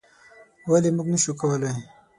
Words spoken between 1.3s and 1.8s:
کولی؟